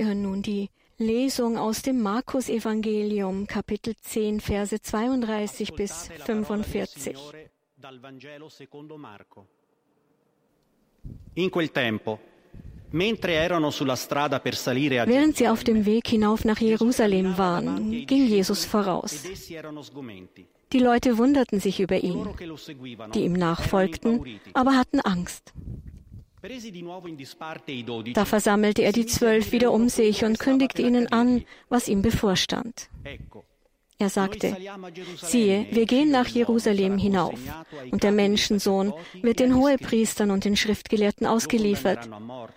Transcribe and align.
Wir 0.00 0.06
hören 0.06 0.22
nun 0.22 0.40
die 0.40 0.70
Lesung 0.96 1.58
aus 1.58 1.82
dem 1.82 2.00
Markus-Evangelium, 2.00 3.46
Kapitel 3.46 3.94
10, 4.00 4.40
Verse 4.40 4.80
32 4.80 5.74
bis 5.74 6.08
45. 6.24 7.18
In 11.34 11.50
quel 11.50 11.68
tempo, 11.68 12.18
mentre 12.92 13.34
erano 13.34 13.70
sulla 13.70 13.94
strada 13.94 14.38
per 14.38 14.54
salire 14.54 15.00
a 15.00 15.06
Während 15.06 15.36
sie 15.36 15.46
auf 15.46 15.64
dem 15.64 15.84
Weg 15.84 16.08
hinauf 16.08 16.46
nach 16.46 16.62
Jerusalem 16.62 17.36
waren, 17.36 18.06
ging 18.06 18.26
Jesus 18.26 18.64
voraus. 18.64 19.22
Die 20.72 20.78
Leute 20.78 21.18
wunderten 21.18 21.60
sich 21.60 21.78
über 21.78 21.98
ihn, 21.98 22.26
die 23.12 23.24
ihm 23.24 23.34
nachfolgten, 23.34 24.40
aber 24.54 24.78
hatten 24.78 25.00
Angst. 25.00 25.52
Da 28.14 28.24
versammelte 28.24 28.82
er 28.82 28.92
die 28.92 29.06
Zwölf 29.06 29.52
wieder 29.52 29.72
um 29.72 29.88
sich 29.88 30.24
und 30.24 30.38
kündigte 30.38 30.82
ihnen 30.82 31.06
an, 31.12 31.44
was 31.68 31.88
ihm 31.88 32.02
bevorstand. 32.02 32.88
Er 33.98 34.08
sagte, 34.08 34.56
siehe, 35.20 35.66
wir 35.70 35.84
gehen 35.84 36.10
nach 36.10 36.26
Jerusalem 36.26 36.96
hinauf, 36.96 37.38
und 37.90 38.02
der 38.02 38.12
Menschensohn 38.12 38.94
wird 39.20 39.40
den 39.40 39.54
Hohepriestern 39.54 40.30
und 40.30 40.46
den 40.46 40.56
Schriftgelehrten 40.56 41.26
ausgeliefert. 41.26 42.08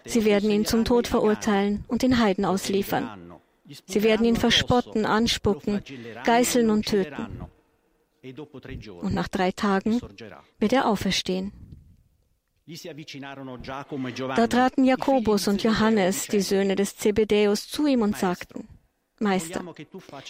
Sie 0.05 0.23
werden 0.23 0.49
ihn 0.49 0.65
zum 0.65 0.85
Tod 0.85 1.07
verurteilen 1.07 1.83
und 1.89 2.01
den 2.01 2.19
Heiden 2.19 2.45
ausliefern. 2.45 3.33
Sie 3.85 4.03
werden 4.03 4.25
ihn 4.25 4.37
verspotten, 4.37 5.05
anspucken, 5.05 5.81
geißeln 6.23 6.69
und 6.69 6.85
töten. 6.85 7.41
Und 9.01 9.13
nach 9.13 9.27
drei 9.27 9.51
Tagen 9.51 9.99
wird 10.59 10.71
er 10.71 10.87
auferstehen. 10.87 11.51
Da 12.65 14.47
traten 14.47 14.85
Jakobus 14.85 15.47
und 15.47 15.63
Johannes, 15.63 16.27
die 16.27 16.41
Söhne 16.41 16.75
des 16.75 16.95
Zebedäus, 16.95 17.67
zu 17.67 17.87
ihm 17.87 18.01
und 18.01 18.17
sagten, 18.17 18.69
Meister, 19.19 19.63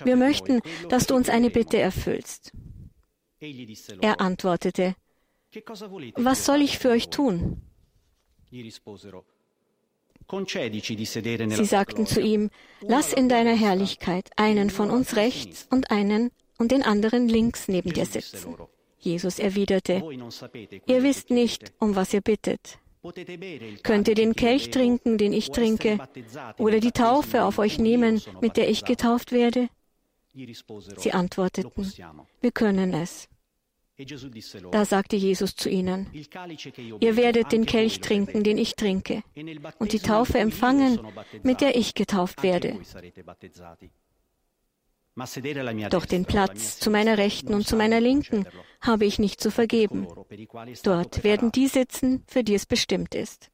wir 0.03 0.15
möchten, 0.15 0.61
dass 0.89 1.05
du 1.05 1.15
uns 1.15 1.29
eine 1.29 1.51
Bitte 1.51 1.77
erfüllst. 1.77 2.51
Er 4.01 4.19
antwortete, 4.19 4.95
was 6.15 6.45
soll 6.45 6.61
ich 6.61 6.79
für 6.79 6.89
euch 6.89 7.09
tun? 7.09 7.61
Sie 8.49 8.71
sagten 11.65 12.07
zu 12.07 12.21
ihm, 12.21 12.49
lass 12.81 13.13
in 13.13 13.29
deiner 13.29 13.55
Herrlichkeit 13.55 14.31
einen 14.37 14.69
von 14.69 14.89
uns 14.89 15.15
rechts 15.15 15.67
und 15.69 15.91
einen 15.91 16.31
und 16.57 16.71
den 16.71 16.81
anderen 16.83 17.27
links 17.27 17.67
neben 17.67 17.93
dir 17.93 18.05
sitzen. 18.05 18.55
Jesus 19.03 19.39
erwiderte, 19.39 20.01
ihr 20.87 21.03
wisst 21.03 21.29
nicht, 21.29 21.73
um 21.79 21.95
was 21.95 22.13
ihr 22.13 22.21
bittet. 22.21 22.79
Könnt 23.83 24.07
ihr 24.07 24.15
den 24.15 24.33
Kelch 24.33 24.69
trinken, 24.69 25.17
den 25.17 25.33
ich 25.33 25.51
trinke, 25.51 25.99
oder 26.57 26.79
die 26.79 26.91
Taufe 26.91 27.43
auf 27.43 27.59
euch 27.59 27.77
nehmen, 27.77 28.21
mit 28.41 28.55
der 28.55 28.69
ich 28.69 28.85
getauft 28.85 29.31
werde? 29.31 29.67
Sie 30.97 31.11
antworteten, 31.11 31.91
wir 32.41 32.51
können 32.51 32.93
es. 32.93 33.27
Da 34.71 34.85
sagte 34.85 35.15
Jesus 35.15 35.55
zu 35.55 35.69
ihnen, 35.69 36.09
ihr 36.99 37.15
werdet 37.15 37.51
den 37.51 37.65
Kelch 37.65 37.99
trinken, 37.99 38.43
den 38.43 38.57
ich 38.57 38.75
trinke, 38.75 39.21
und 39.77 39.93
die 39.93 39.99
Taufe 39.99 40.39
empfangen, 40.39 40.99
mit 41.43 41.61
der 41.61 41.75
ich 41.75 41.93
getauft 41.93 42.41
werde. 42.41 42.79
Doch 45.91 46.05
den 46.07 46.25
Platz 46.25 46.79
zu 46.79 46.89
meiner 46.89 47.19
Rechten 47.19 47.53
und 47.53 47.67
zu 47.67 47.75
meiner 47.75 48.01
Linken 48.01 48.47
habe 48.83 49.05
ich 49.05 49.17
nicht 49.17 49.41
zu 49.41 49.49
vergeben. 49.49 50.07
Dort 50.83 51.23
werden 51.23 51.51
die 51.51 51.67
sitzen, 51.67 52.23
für 52.27 52.43
die 52.43 52.53
es 52.53 52.65
bestimmt 52.65 53.15
ist. 53.15 53.49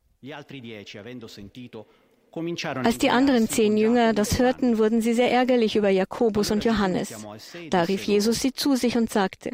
Als 2.83 2.97
die 2.99 3.09
anderen 3.09 3.49
zehn 3.49 3.77
Jünger 3.77 4.13
das 4.13 4.37
hörten, 4.37 4.77
wurden 4.77 5.01
sie 5.01 5.13
sehr 5.13 5.31
ärgerlich 5.31 5.75
über 5.75 5.89
Jakobus 5.89 6.51
und 6.51 6.63
Johannes. 6.63 7.25
Da 7.71 7.83
rief 7.83 8.03
Jesus 8.03 8.41
sie 8.41 8.53
zu 8.53 8.75
sich 8.75 8.97
und 8.97 9.09
sagte, 9.09 9.51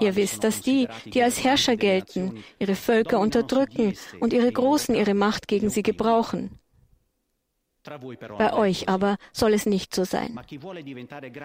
Ihr 0.00 0.16
wisst, 0.16 0.44
dass 0.44 0.60
die, 0.60 0.86
die 1.06 1.22
als 1.22 1.42
Herrscher 1.42 1.76
gelten, 1.76 2.44
ihre 2.58 2.74
Völker 2.74 3.20
unterdrücken 3.20 3.94
und 4.20 4.32
ihre 4.34 4.52
Großen 4.52 4.94
ihre 4.94 5.14
Macht 5.14 5.48
gegen 5.48 5.70
sie 5.70 5.82
gebrauchen. 5.82 6.59
Bei 7.82 8.52
euch 8.52 8.88
aber 8.88 9.16
soll 9.32 9.54
es 9.54 9.64
nicht 9.64 9.94
so 9.94 10.04
sein, 10.04 10.38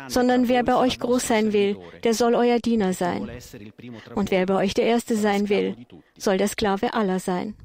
sondern 0.08 0.48
wer 0.50 0.64
bei 0.64 0.76
euch 0.76 1.00
groß 1.00 1.28
sein 1.28 1.54
will, 1.54 1.78
der 2.04 2.14
soll 2.14 2.36
euer 2.36 2.60
Diener 2.60 2.94
sein. 2.94 3.30
Und 4.16 4.32
wer 4.32 4.46
bei 4.46 4.56
euch 4.56 4.74
der 4.74 4.86
Erste 4.86 5.16
sein 5.16 5.48
will, 5.48 5.78
soll 6.18 6.38
der 6.38 6.50
Sklave 6.50 6.94
aller 6.94 7.20
sein. 7.20 7.56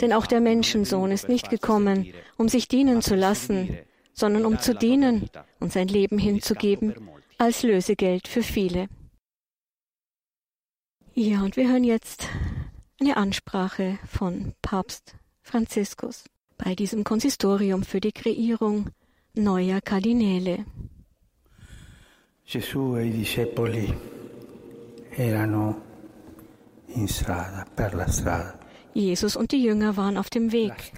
Denn 0.00 0.12
auch 0.12 0.26
der 0.26 0.40
Menschensohn 0.40 1.10
ist 1.10 1.28
nicht 1.28 1.50
gekommen, 1.50 2.12
um 2.36 2.48
sich 2.48 2.68
dienen 2.68 3.02
zu 3.02 3.14
lassen, 3.14 3.76
sondern 4.12 4.46
um 4.46 4.58
zu 4.58 4.74
dienen 4.74 5.28
und 5.60 5.72
sein 5.72 5.88
Leben 5.88 6.18
hinzugeben 6.18 6.94
als 7.38 7.62
Lösegeld 7.62 8.28
für 8.28 8.42
viele. 8.42 8.88
Ja, 11.14 11.42
und 11.42 11.56
wir 11.56 11.68
hören 11.68 11.84
jetzt 11.84 12.28
eine 13.00 13.16
Ansprache 13.16 13.98
von 14.06 14.54
Papst 14.62 15.16
Franziskus 15.42 16.24
bei 16.58 16.74
diesem 16.74 17.04
Konsistorium 17.04 17.82
für 17.82 18.00
die 18.00 18.12
Kreierung 18.12 18.90
neuer 19.34 19.80
Kardinäle. 19.80 20.64
Gesù 22.44 22.96
e 22.96 23.06
i 23.06 23.10
discepoli 23.10 23.92
erano 25.10 25.82
in 26.86 27.08
strada, 27.08 27.66
per 27.74 27.94
la 27.94 28.06
strada. 28.06 28.58
Jesus 28.94 29.36
und 29.36 29.50
die 29.50 29.62
Jünger 29.62 29.96
waren 29.96 30.16
auf 30.16 30.30
dem 30.30 30.52
Weg. 30.52 30.92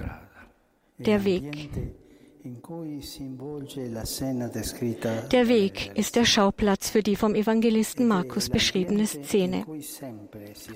Der 0.99 1.25
Weg. 1.25 1.71
Der 5.33 5.49
Weg 5.49 5.91
ist 5.95 6.17
der 6.17 6.25
Schauplatz 6.25 6.91
für 6.91 7.03
die 7.03 7.17
vom 7.17 7.35
Evangelisten 7.35 8.07
Markus 8.07 8.49
beschriebene 8.49 9.07
Szene. 9.07 9.65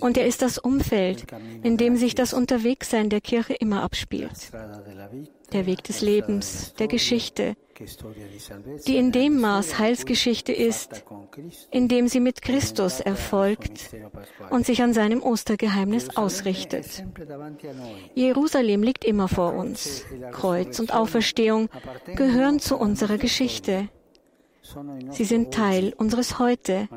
Und 0.01 0.17
er 0.17 0.27
ist 0.27 0.43
das 0.43 0.59
Umfeld, 0.59 1.27
in 1.62 1.77
dem 1.77 1.97
sich 1.97 2.15
das 2.15 2.33
Unterwegssein 2.33 3.11
der 3.11 3.21
Kirche 3.21 3.55
immer 3.55 3.83
abspielt. 3.83 4.51
Der 5.53 5.67
Weg 5.67 5.84
des 5.84 6.01
Lebens, 6.01 6.75
der 6.78 6.89
Geschichte, 6.89 7.56
die 8.87 8.97
in 8.97 9.12
dem 9.12 9.41
Maß 9.41 9.78
Heilsgeschichte 9.78 10.53
ist, 10.53 11.04
in 11.70 11.88
dem 11.88 12.09
sie 12.09 12.20
mit 12.20 12.43
Christus 12.43 13.00
erfolgt 13.00 13.91
und 14.50 14.66
sich 14.66 14.82
an 14.82 14.93
seinem 14.93 15.22
Ostergeheimnis 15.22 16.16
ausrichtet. 16.16 17.04
Jerusalem 18.15 18.82
liegt 18.82 19.04
immer 19.04 19.28
vor 19.28 19.54
uns. 19.54 20.04
Kreuz 20.32 20.78
und 20.81 20.92
Auferstehung 20.94 21.69
gehören 22.16 22.60
zu 22.60 22.76
unserer 22.76 23.19
Geschichte. 23.19 23.88
Sie 25.10 25.25
sind 25.25 25.53
Teil 25.53 25.92
unseres 25.97 26.38
Heute, 26.38 26.88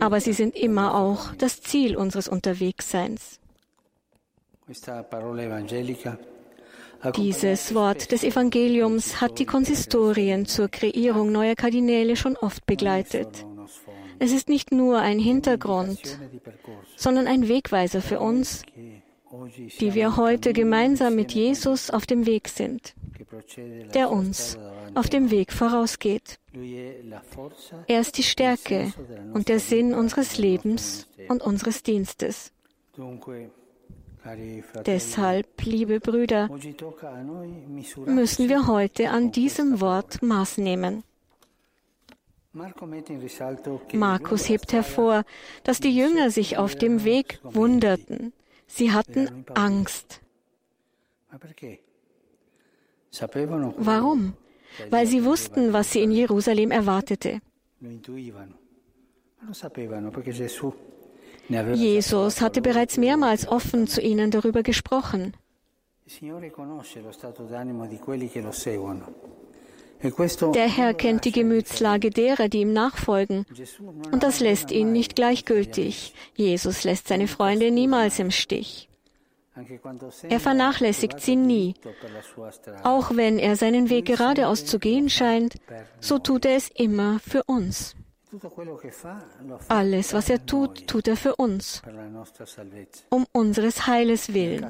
aber 0.00 0.20
sie 0.20 0.32
sind 0.32 0.56
immer 0.56 0.94
auch 0.94 1.34
das 1.36 1.60
Ziel 1.60 1.96
unseres 1.96 2.28
Unterwegsseins. 2.28 3.38
Dieses 7.16 7.74
Wort 7.74 8.12
des 8.12 8.22
Evangeliums 8.22 9.20
hat 9.20 9.38
die 9.38 9.44
Konsistorien 9.44 10.46
zur 10.46 10.68
Kreierung 10.68 11.32
neuer 11.32 11.56
Kardinäle 11.56 12.14
schon 12.16 12.36
oft 12.36 12.64
begleitet. 12.66 13.44
Es 14.18 14.30
ist 14.30 14.48
nicht 14.48 14.70
nur 14.70 14.98
ein 14.98 15.18
Hintergrund, 15.18 16.18
sondern 16.96 17.26
ein 17.26 17.48
Wegweiser 17.48 18.02
für 18.02 18.20
uns, 18.20 18.62
die 19.80 19.94
wir 19.94 20.16
heute 20.16 20.52
gemeinsam 20.52 21.16
mit 21.16 21.32
Jesus 21.32 21.90
auf 21.90 22.06
dem 22.06 22.26
Weg 22.26 22.48
sind, 22.48 22.94
der 23.94 24.10
uns 24.10 24.58
auf 24.94 25.08
dem 25.08 25.30
Weg 25.30 25.52
vorausgeht. 25.52 26.38
Er 27.88 28.00
ist 28.00 28.16
die 28.18 28.22
Stärke 28.22 28.92
und 29.32 29.48
der 29.48 29.58
Sinn 29.58 29.94
unseres 29.94 30.38
Lebens 30.38 31.08
und 31.28 31.42
unseres 31.42 31.82
Dienstes. 31.82 32.52
Deshalb, 34.86 35.62
liebe 35.64 36.00
Brüder, 36.00 36.48
müssen 38.06 38.48
wir 38.48 38.66
heute 38.66 39.10
an 39.10 39.32
diesem 39.32 39.80
Wort 39.80 40.22
Maß 40.22 40.58
nehmen. 40.58 41.02
Markus 43.92 44.48
hebt 44.48 44.72
hervor, 44.72 45.24
dass 45.64 45.80
die 45.80 45.96
Jünger 45.96 46.30
sich 46.30 46.58
auf 46.58 46.76
dem 46.76 47.04
Weg 47.04 47.40
wunderten. 47.42 48.32
Sie 48.66 48.92
hatten 48.92 49.44
Angst. 49.54 50.20
Warum? 53.76 54.34
Weil 54.90 55.06
sie 55.06 55.24
wussten, 55.24 55.72
was 55.72 55.92
sie 55.92 56.02
in 56.02 56.12
Jerusalem 56.12 56.70
erwartete. 56.70 57.40
Jesus 61.74 62.40
hatte 62.40 62.60
bereits 62.60 62.96
mehrmals 62.96 63.46
offen 63.46 63.86
zu 63.86 64.00
ihnen 64.00 64.30
darüber 64.30 64.62
gesprochen. 64.62 65.34
Der 70.54 70.68
Herr 70.68 70.94
kennt 70.94 71.24
die 71.24 71.32
Gemütslage 71.32 72.10
derer, 72.10 72.48
die 72.48 72.62
ihm 72.62 72.72
nachfolgen. 72.72 73.46
Und 74.10 74.22
das 74.22 74.40
lässt 74.40 74.72
ihn 74.72 74.92
nicht 74.92 75.14
gleichgültig. 75.14 76.14
Jesus 76.34 76.82
lässt 76.84 77.08
seine 77.08 77.28
Freunde 77.28 77.70
niemals 77.70 78.18
im 78.18 78.30
Stich. 78.30 78.88
Er 80.28 80.40
vernachlässigt 80.40 81.20
sie 81.20 81.36
nie. 81.36 81.74
Auch 82.82 83.14
wenn 83.14 83.38
er 83.38 83.56
seinen 83.56 83.90
Weg 83.90 84.06
geradeaus 84.06 84.64
zu 84.64 84.78
gehen 84.78 85.10
scheint, 85.10 85.56
so 86.00 86.18
tut 86.18 86.46
er 86.46 86.56
es 86.56 86.68
immer 86.68 87.20
für 87.20 87.44
uns. 87.44 87.94
Alles, 89.68 90.14
was 90.14 90.30
er 90.30 90.46
tut, 90.46 90.86
tut 90.86 91.08
er 91.08 91.16
für 91.16 91.36
uns, 91.36 91.82
um 93.10 93.26
unseres 93.32 93.86
Heiles 93.86 94.32
willen. 94.32 94.66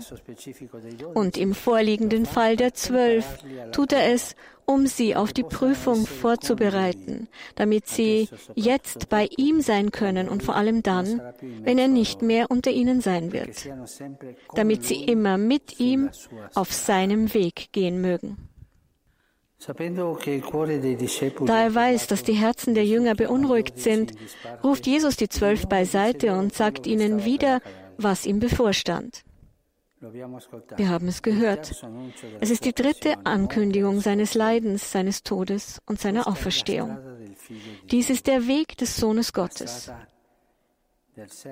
Und 1.14 1.36
im 1.36 1.54
vorliegenden 1.54 2.26
Fall 2.26 2.56
der 2.56 2.74
Zwölf 2.74 3.38
tut 3.70 3.92
er 3.92 4.12
es, 4.12 4.34
um 4.64 4.86
sie 4.86 5.16
auf 5.16 5.32
die 5.32 5.42
Prüfung 5.42 6.06
vorzubereiten, 6.06 7.28
damit 7.54 7.88
sie 7.88 8.28
jetzt 8.54 9.08
bei 9.08 9.28
ihm 9.36 9.60
sein 9.60 9.90
können 9.90 10.28
und 10.28 10.42
vor 10.42 10.56
allem 10.56 10.82
dann, 10.82 11.20
wenn 11.62 11.78
er 11.78 11.88
nicht 11.88 12.22
mehr 12.22 12.50
unter 12.50 12.70
ihnen 12.70 13.00
sein 13.00 13.32
wird, 13.32 13.68
damit 14.54 14.84
sie 14.84 15.04
immer 15.04 15.38
mit 15.38 15.78
ihm 15.80 16.10
auf 16.54 16.72
seinem 16.72 17.34
Weg 17.34 17.68
gehen 17.72 18.00
mögen. 18.00 18.48
Da 21.46 21.62
er 21.62 21.74
weiß, 21.74 22.06
dass 22.08 22.22
die 22.22 22.32
Herzen 22.32 22.74
der 22.74 22.84
Jünger 22.84 23.14
beunruhigt 23.14 23.78
sind, 23.78 24.12
ruft 24.64 24.86
Jesus 24.86 25.16
die 25.16 25.28
Zwölf 25.28 25.66
beiseite 25.68 26.32
und 26.32 26.54
sagt 26.54 26.86
ihnen 26.86 27.24
wieder, 27.24 27.60
was 27.96 28.26
ihm 28.26 28.40
bevorstand. 28.40 29.24
Wir 30.00 30.88
haben 30.88 31.06
es 31.06 31.22
gehört. 31.22 31.70
Es 32.40 32.50
ist 32.50 32.64
die 32.64 32.72
dritte 32.72 33.24
Ankündigung 33.24 34.00
seines 34.00 34.34
Leidens, 34.34 34.90
seines 34.90 35.22
Todes 35.22 35.80
und 35.86 36.00
seiner 36.00 36.26
Auferstehung. 36.26 36.98
Dies 37.90 38.10
ist 38.10 38.26
der 38.26 38.48
Weg 38.48 38.76
des 38.78 38.96
Sohnes 38.96 39.32
Gottes, 39.32 39.92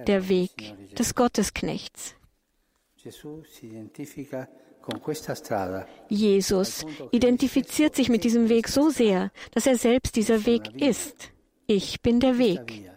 der 0.06 0.28
Weg 0.28 0.74
des 0.98 1.14
Gottesknechts. 1.14 2.16
Jesus 6.08 6.86
identifiziert 7.10 7.94
sich 7.94 8.08
mit 8.08 8.24
diesem 8.24 8.48
Weg 8.48 8.68
so 8.68 8.90
sehr, 8.90 9.30
dass 9.52 9.66
er 9.66 9.76
selbst 9.76 10.16
dieser 10.16 10.46
Weg 10.46 10.80
ist. 10.80 11.30
Ich 11.66 12.00
bin 12.00 12.20
der 12.20 12.38
Weg. 12.38 12.90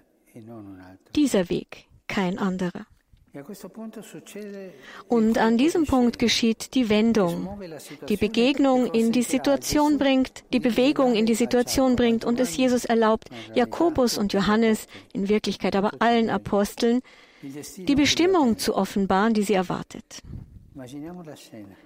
Dieser 1.16 1.50
Weg, 1.50 1.86
kein 2.08 2.40
anderer. 2.40 2.86
Und 5.08 5.38
an 5.40 5.58
diesem 5.58 5.86
Punkt 5.86 6.20
geschieht 6.20 6.76
die 6.76 6.90
Wendung. 6.90 7.60
Die 8.08 8.18
Begegnung 8.18 8.86
in 8.86 9.12
die 9.12 9.24
Situation 9.24 9.98
bringt, 9.98 10.44
die 10.54 10.60
Bewegung 10.60 11.16
in 11.16 11.26
die 11.26 11.34
Situation 11.34 11.96
bringt 11.96 12.26
und 12.26 12.40
es 12.40 12.56
Jesus 12.56 12.86
erlaubt, 12.86 13.30
Jakobus 13.56 14.20
und 14.20 14.34
Johannes, 14.34 14.86
in 15.14 15.30
Wirklichkeit 15.30 15.76
aber 15.76 15.94
allen 16.00 16.30
Aposteln, 16.30 17.02
die 17.42 17.96
Bestimmung 17.96 18.60
zu 18.60 18.76
offenbaren, 18.76 19.34
die 19.34 19.44
sie 19.44 19.56
erwartet. 19.56 20.22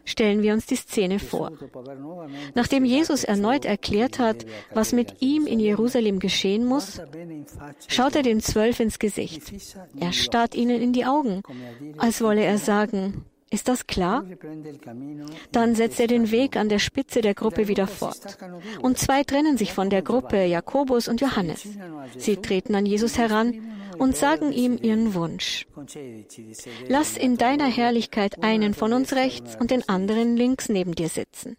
Stellen 0.06 0.42
wir 0.42 0.54
uns 0.54 0.66
die 0.66 0.76
Szene 0.76 1.20
vor. 1.20 1.52
Nachdem 2.56 2.86
Jesus 2.86 3.24
erneut 3.24 3.66
erklärt 3.66 4.20
hat, 4.20 4.46
was 4.74 4.94
mit 4.94 5.22
ihm 5.22 5.46
in 5.46 5.60
Jerusalem 5.60 6.20
geschehen 6.20 6.66
muss, 6.66 7.02
schaut 7.88 8.16
er 8.16 8.24
den 8.24 8.42
Zwölf 8.42 8.80
ins 8.80 9.00
Gesicht. 9.00 9.54
Er 10.00 10.14
starrt 10.14 10.56
ihnen 10.56 10.82
in 10.82 10.94
die 10.94 11.06
Augen, 11.06 11.42
als 11.98 12.22
wolle 12.22 12.44
er 12.44 12.58
sagen, 12.58 13.26
ist 13.50 13.70
das 13.70 13.88
klar? 13.88 14.26
Dann 15.54 15.74
setzt 15.76 16.02
er 16.02 16.08
den 16.08 16.32
Weg 16.32 16.58
an 16.58 16.68
der 16.68 16.80
Spitze 16.80 17.22
der 17.22 17.34
Gruppe 17.34 17.70
wieder 17.70 17.88
fort. 17.88 18.38
Und 18.82 18.98
zwei 18.98 19.24
trennen 19.24 19.58
sich 19.58 19.72
von 19.72 19.90
der 19.90 20.02
Gruppe, 20.02 20.44
Jakobus 20.44 21.08
und 21.08 21.22
Johannes. 21.22 21.66
Sie 22.18 22.36
treten 22.38 22.76
an 22.76 22.86
Jesus 22.86 23.18
heran 23.18 23.54
und 24.00 24.16
sagen 24.16 24.52
ihm 24.52 24.78
ihren 24.82 25.14
Wunsch. 25.14 25.66
Lass 26.88 27.18
in 27.18 27.38
deiner 27.38 27.68
Herrlichkeit 27.68 28.44
einen 28.44 28.74
von 28.74 28.94
uns 28.94 29.14
rechts 29.14 29.56
und 29.56 29.72
den 29.72 29.88
anderen 29.88 30.36
links 30.36 30.70
neben 30.70 30.96
dir 30.96 31.10
sitzen. 31.10 31.58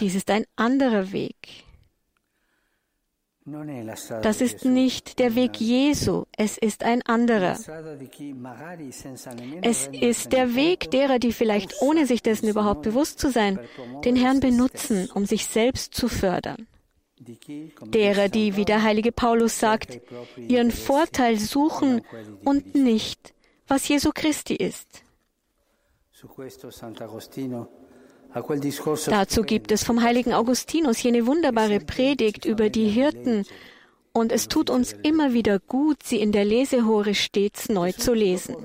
Dies 0.00 0.14
ist 0.14 0.30
ein 0.30 0.44
anderer 0.56 1.12
Weg. 1.12 1.64
Das 4.22 4.40
ist 4.40 4.64
nicht 4.64 5.20
der 5.20 5.36
Weg 5.36 5.60
Jesu, 5.60 6.24
es 6.36 6.58
ist 6.58 6.82
ein 6.82 7.02
anderer. 7.02 7.56
Es 9.62 9.86
ist 9.86 10.32
der 10.32 10.56
Weg 10.56 10.90
derer, 10.90 11.20
die 11.20 11.32
vielleicht 11.32 11.80
ohne 11.80 12.06
sich 12.06 12.22
dessen 12.22 12.48
überhaupt 12.48 12.82
bewusst 12.82 13.20
zu 13.20 13.30
sein, 13.30 13.60
den 14.04 14.16
Herrn 14.16 14.40
benutzen, 14.40 15.08
um 15.14 15.26
sich 15.26 15.46
selbst 15.46 15.94
zu 15.94 16.08
fördern. 16.08 16.66
Derer, 17.82 18.28
die, 18.28 18.56
wie 18.56 18.64
der 18.64 18.82
heilige 18.82 19.12
Paulus 19.12 19.58
sagt, 19.58 20.00
ihren 20.36 20.70
Vorteil 20.70 21.38
suchen 21.38 22.02
und 22.44 22.74
nicht, 22.74 23.34
was 23.66 23.88
Jesu 23.88 24.10
Christi 24.14 24.54
ist. 24.54 25.02
Dazu 29.06 29.42
gibt 29.42 29.72
es 29.72 29.84
vom 29.84 30.02
heiligen 30.02 30.32
Augustinus 30.34 31.02
jene 31.02 31.26
wunderbare 31.26 31.80
Predigt 31.80 32.44
über 32.44 32.70
die 32.70 32.88
Hirten, 32.88 33.44
und 34.16 34.32
es 34.32 34.48
tut 34.48 34.70
uns 34.70 34.94
immer 35.02 35.34
wieder 35.34 35.58
gut, 35.58 36.02
sie 36.02 36.20
in 36.20 36.32
der 36.32 36.46
Lesehore 36.46 37.14
stets 37.14 37.68
neu 37.68 37.92
zu 37.92 38.14
lesen. 38.14 38.56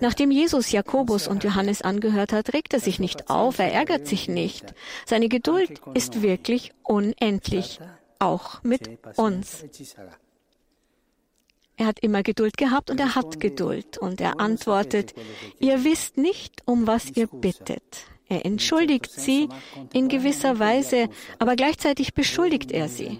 Nachdem 0.00 0.30
Jesus 0.30 0.70
Jakobus 0.70 1.26
und 1.26 1.42
Johannes 1.42 1.80
angehört 1.80 2.34
hat, 2.34 2.52
regt 2.52 2.74
er 2.74 2.80
sich 2.80 3.00
nicht 3.00 3.30
auf, 3.30 3.58
er 3.58 3.72
ärgert 3.72 4.06
sich 4.06 4.28
nicht. 4.28 4.74
Seine 5.06 5.28
Geduld 5.30 5.80
ist 5.94 6.20
wirklich 6.20 6.72
unendlich, 6.82 7.80
auch 8.18 8.62
mit 8.62 8.90
uns. 9.16 9.64
Er 11.78 11.86
hat 11.86 12.00
immer 12.00 12.22
Geduld 12.22 12.58
gehabt 12.58 12.90
und 12.90 13.00
er 13.00 13.14
hat 13.14 13.40
Geduld. 13.40 13.96
Und 13.96 14.20
er 14.20 14.38
antwortet, 14.38 15.14
ihr 15.58 15.84
wisst 15.84 16.18
nicht, 16.18 16.60
um 16.66 16.86
was 16.86 17.16
ihr 17.16 17.28
bittet. 17.28 18.04
Er 18.30 18.46
entschuldigt 18.46 19.10
sie 19.10 19.48
in 19.92 20.08
gewisser 20.08 20.60
Weise, 20.60 21.08
aber 21.40 21.56
gleichzeitig 21.56 22.14
beschuldigt 22.14 22.70
er 22.70 22.88
sie. 22.88 23.18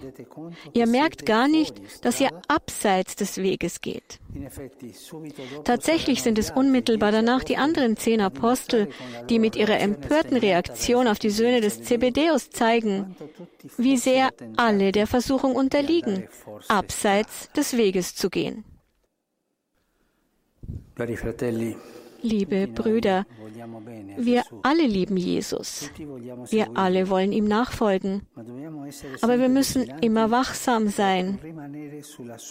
Ihr 0.71 0.87
merkt 0.87 1.25
gar 1.25 1.49
nicht, 1.49 1.75
dass 2.05 2.21
ihr 2.21 2.29
abseits 2.47 3.17
des 3.17 3.37
Weges 3.37 3.81
geht. 3.81 4.19
Tatsächlich 5.65 6.23
sind 6.23 6.39
es 6.39 6.49
unmittelbar 6.49 7.11
danach 7.11 7.43
die 7.43 7.57
anderen 7.57 7.97
zehn 7.97 8.21
Apostel, 8.21 8.87
die 9.29 9.39
mit 9.39 9.57
ihrer 9.57 9.81
empörten 9.81 10.37
Reaktion 10.37 11.09
auf 11.09 11.19
die 11.19 11.29
Söhne 11.29 11.59
des 11.59 11.83
Zebedeus 11.83 12.49
zeigen, 12.49 13.17
wie 13.77 13.97
sehr 13.97 14.29
alle 14.55 14.93
der 14.93 15.07
Versuchung 15.07 15.55
unterliegen, 15.57 16.29
abseits 16.69 17.51
des 17.51 17.75
Weges 17.75 18.15
zu 18.15 18.29
gehen. 18.29 18.63
Liebe 22.21 22.67
Brüder, 22.67 23.25
wir 24.17 24.43
alle 24.63 24.85
lieben 24.85 25.17
Jesus. 25.17 25.89
Wir 26.49 26.75
alle 26.75 27.09
wollen 27.09 27.31
ihm 27.31 27.45
nachfolgen. 27.45 28.21
Aber 29.21 29.39
wir 29.39 29.49
müssen 29.49 29.83
immer 30.01 30.31
wachsam 30.31 30.87
sein, 30.89 31.39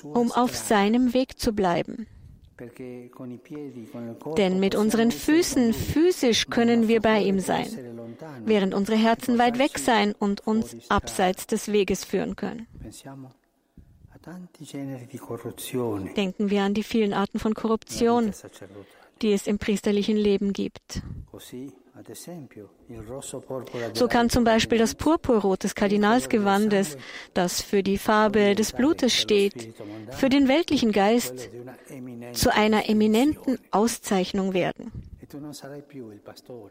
um 0.02 0.33
auf 0.33 0.56
seinem 0.56 1.14
Weg 1.14 1.38
zu 1.38 1.52
bleiben. 1.52 2.06
Denn 4.37 4.61
mit 4.61 4.75
unseren 4.75 5.11
Füßen 5.11 5.73
physisch 5.73 6.49
können 6.49 6.88
wir 6.88 7.00
bei 7.00 7.23
ihm 7.23 7.40
sein, 7.40 7.66
während 8.44 8.75
unsere 8.75 8.99
Herzen 8.99 9.38
weit 9.38 9.59
weg 9.59 9.78
sein 9.78 10.14
und 10.18 10.47
uns 10.47 10.76
abseits 10.90 11.47
des 11.47 11.73
Weges 11.73 12.04
führen 12.04 12.37
können. 12.37 12.66
Denken 16.16 16.50
wir 16.50 16.62
an 16.62 16.75
die 16.75 16.83
vielen 16.83 17.14
Arten 17.14 17.38
von 17.38 17.54
Korruption, 17.54 18.33
die 19.22 19.32
es 19.32 19.46
im 19.46 19.58
priesterlichen 19.58 20.16
Leben 20.16 20.52
gibt. 20.52 21.02
So 23.94 24.08
kann 24.08 24.30
zum 24.30 24.44
Beispiel 24.44 24.78
das 24.78 24.94
Purpurrot 24.94 25.64
des 25.64 25.74
Kardinalsgewandes, 25.74 26.96
das 27.34 27.60
für 27.60 27.82
die 27.82 27.98
Farbe 27.98 28.54
des 28.54 28.72
Blutes 28.72 29.14
steht, 29.14 29.74
für 30.10 30.28
den 30.28 30.48
weltlichen 30.48 30.92
Geist 30.92 31.50
zu 32.32 32.54
einer 32.54 32.88
eminenten 32.88 33.58
Auszeichnung 33.70 34.54
werden. 34.54 34.92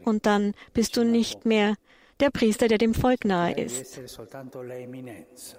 Und 0.04 0.26
dann 0.26 0.54
bist 0.72 0.96
du 0.96 1.04
nicht 1.04 1.46
mehr 1.46 1.76
der 2.18 2.30
Priester, 2.30 2.68
der 2.68 2.78
dem 2.78 2.94
Volk 2.94 3.24
nahe 3.24 3.54
ist. 3.54 4.00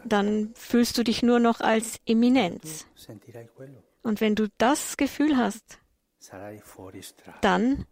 Dann 0.06 0.52
fühlst 0.54 0.98
du 0.98 1.04
dich 1.04 1.24
nur 1.24 1.40
noch 1.40 1.60
als 1.60 2.00
Eminenz. 2.06 2.86
Und 4.04 4.22
wenn 4.22 4.36
du 4.36 4.48
das 4.58 4.98
Gefühl 4.98 5.38
hast, 5.38 5.81
dann 7.42 7.86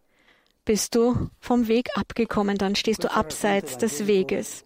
bist 0.64 0.94
du 0.94 1.30
vom 1.40 1.68
Weg 1.68 1.88
abgekommen, 1.96 2.56
dann 2.58 2.76
stehst 2.76 3.04
du 3.04 3.10
abseits 3.10 3.78
des 3.78 4.06
Weges. 4.06 4.64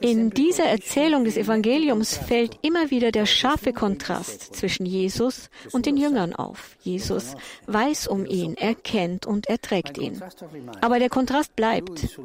In 0.00 0.30
dieser 0.30 0.64
Erzählung 0.64 1.24
des 1.24 1.36
Evangeliums 1.36 2.16
fällt 2.16 2.58
immer 2.62 2.90
wieder 2.90 3.10
der 3.10 3.26
scharfe 3.26 3.72
Kontrast 3.72 4.54
zwischen 4.54 4.86
Jesus 4.86 5.50
und 5.72 5.86
den 5.86 5.96
Jüngern 5.96 6.34
auf. 6.34 6.76
Jesus 6.82 7.34
weiß 7.66 8.08
um 8.08 8.26
ihn, 8.26 8.54
er 8.56 8.74
kennt 8.74 9.26
und 9.26 9.48
er 9.48 9.60
trägt 9.60 9.98
ihn. 9.98 10.20
Aber 10.80 10.98
der 10.98 11.08
Kontrast 11.08 11.56
bleibt. 11.56 12.18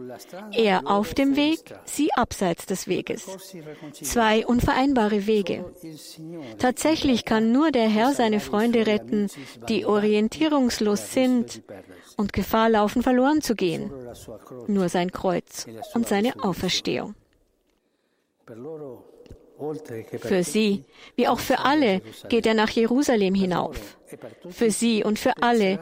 Er 0.52 0.88
auf 0.88 1.14
dem 1.14 1.36
Weg, 1.36 1.60
sie 1.86 2.12
abseits 2.14 2.66
des 2.66 2.88
Weges. 2.88 3.26
Zwei 3.94 4.46
unvereinbare 4.46 5.28
Wege. 5.28 5.66
Tatsächlich 6.60 7.26
kann 7.26 7.52
nur 7.52 7.72
der 7.72 7.88
Herr 7.88 8.14
seine 8.14 8.40
Freunde 8.40 8.88
retten, 8.88 9.30
die 9.70 9.86
orientierungslos 9.86 11.14
sind 11.14 11.62
und 12.18 12.34
Gefahr 12.34 12.70
laufen, 12.70 13.04
verloren 13.04 13.42
zu 13.42 13.56
gehen. 13.56 13.92
Nur 14.68 14.90
sein 14.90 15.12
Kreuz 15.12 15.68
und 15.94 16.08
seine 16.08 16.44
Auferstehung. 16.44 17.13
Für 20.20 20.44
sie, 20.44 20.84
wie 21.16 21.28
auch 21.28 21.40
für 21.40 21.60
alle, 21.60 22.02
geht 22.30 22.46
er 22.46 22.54
nach 22.54 22.70
Jerusalem 22.70 23.36
hinauf. 23.36 23.98
Für 24.50 24.72
sie 24.72 25.04
und 25.04 25.20
für 25.20 25.42
alle 25.42 25.80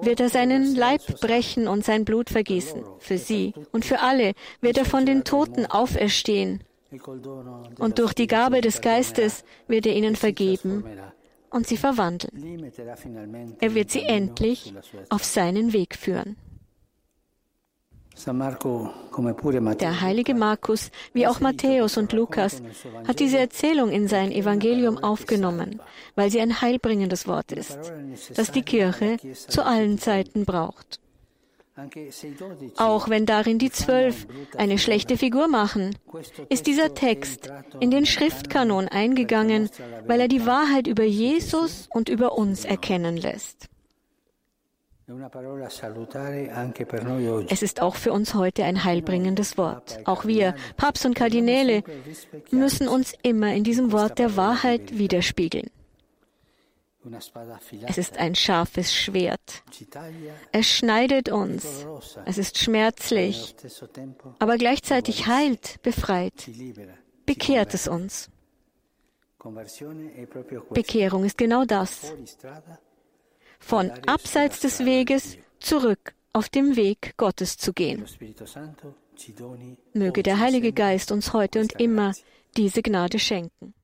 wird 0.00 0.20
er 0.20 0.28
seinen 0.28 0.74
Leib 0.74 1.20
brechen 1.20 1.68
und 1.68 1.84
sein 1.84 2.04
Blut 2.04 2.30
vergießen. 2.30 2.82
Für 2.98 3.18
sie 3.18 3.54
und 3.72 3.84
für 3.84 4.00
alle 4.00 4.32
wird 4.60 4.78
er 4.78 4.84
von 4.84 5.06
den 5.06 5.24
Toten 5.24 5.66
auferstehen. 5.66 6.64
Und 7.78 7.98
durch 7.98 8.14
die 8.14 8.26
Gabe 8.26 8.60
des 8.60 8.80
Geistes 8.80 9.44
wird 9.68 9.86
er 9.86 9.94
ihnen 9.94 10.16
vergeben 10.16 10.84
und 11.50 11.66
sie 11.66 11.76
verwandeln. 11.76 12.72
Er 13.60 13.74
wird 13.74 13.90
sie 13.90 14.02
endlich 14.02 14.74
auf 15.08 15.24
seinen 15.24 15.72
Weg 15.72 15.94
führen. 15.94 16.36
Der 18.26 20.00
heilige 20.00 20.34
Markus, 20.34 20.90
wie 21.12 21.26
auch 21.26 21.40
Matthäus 21.40 21.96
und 21.96 22.12
Lukas, 22.12 22.62
hat 23.06 23.20
diese 23.20 23.38
Erzählung 23.38 23.90
in 23.90 24.08
sein 24.08 24.32
Evangelium 24.32 24.98
aufgenommen, 24.98 25.80
weil 26.16 26.30
sie 26.30 26.40
ein 26.40 26.60
heilbringendes 26.60 27.26
Wort 27.26 27.52
ist, 27.52 27.78
das 28.34 28.52
die 28.52 28.62
Kirche 28.62 29.16
zu 29.34 29.64
allen 29.64 29.98
Zeiten 29.98 30.44
braucht. 30.44 31.00
Auch 32.76 33.08
wenn 33.08 33.24
darin 33.24 33.58
die 33.58 33.70
Zwölf 33.70 34.26
eine 34.56 34.78
schlechte 34.78 35.16
Figur 35.16 35.48
machen, 35.48 35.96
ist 36.50 36.66
dieser 36.66 36.94
Text 36.94 37.50
in 37.80 37.90
den 37.90 38.04
Schriftkanon 38.04 38.88
eingegangen, 38.88 39.70
weil 40.06 40.20
er 40.20 40.28
die 40.28 40.44
Wahrheit 40.44 40.86
über 40.86 41.04
Jesus 41.04 41.88
und 41.90 42.10
über 42.10 42.36
uns 42.36 42.66
erkennen 42.66 43.16
lässt. 43.16 43.69
Es 47.48 47.62
ist 47.62 47.82
auch 47.82 47.96
für 47.96 48.12
uns 48.12 48.34
heute 48.34 48.64
ein 48.64 48.84
heilbringendes 48.84 49.58
Wort. 49.58 50.00
Auch 50.04 50.24
wir, 50.24 50.54
Papst 50.76 51.04
und 51.04 51.14
Kardinäle, 51.14 51.82
müssen 52.50 52.86
uns 52.86 53.14
immer 53.22 53.52
in 53.52 53.64
diesem 53.64 53.92
Wort 53.92 54.18
der 54.18 54.36
Wahrheit 54.36 54.96
widerspiegeln. 54.96 55.70
Es 57.86 57.98
ist 57.98 58.18
ein 58.18 58.34
scharfes 58.34 58.94
Schwert. 58.94 59.64
Es 60.52 60.68
schneidet 60.68 61.30
uns. 61.30 61.86
Es 62.26 62.36
ist 62.38 62.58
schmerzlich, 62.58 63.56
aber 64.38 64.58
gleichzeitig 64.58 65.26
heilt, 65.26 65.80
befreit, 65.82 66.48
bekehrt 67.24 67.74
es 67.74 67.88
uns. 67.88 68.30
Bekehrung 70.74 71.24
ist 71.24 71.38
genau 71.38 71.64
das 71.64 72.12
von 73.60 73.90
abseits 74.06 74.60
des 74.60 74.84
Weges 74.84 75.36
zurück 75.60 76.14
auf 76.32 76.48
dem 76.48 76.76
Weg 76.76 77.14
Gottes 77.16 77.56
zu 77.56 77.72
gehen. 77.72 78.04
Möge 79.92 80.22
der 80.22 80.40
Heilige 80.40 80.72
Geist 80.72 81.12
uns 81.12 81.32
heute 81.32 81.60
und 81.60 81.72
immer 81.80 82.14
diese 82.56 82.82
Gnade 82.82 83.18
schenken. 83.18 83.74